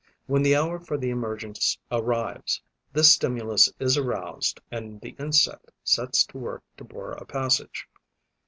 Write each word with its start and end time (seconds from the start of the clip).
When 0.25 0.41
the 0.41 0.55
hour 0.55 0.79
for 0.79 0.97
the 0.97 1.11
emergence 1.11 1.77
arrives, 1.91 2.59
this 2.91 3.11
stimulus 3.11 3.71
is 3.79 3.99
aroused 3.99 4.59
and 4.71 4.99
the 4.99 5.11
insect 5.19 5.69
sets 5.83 6.25
to 6.25 6.39
work 6.39 6.63
to 6.77 6.83
bore 6.83 7.11
a 7.11 7.23
passage. 7.27 7.85